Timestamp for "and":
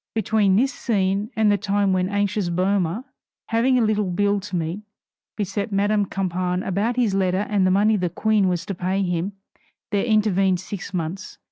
1.35-1.51, 7.47-7.67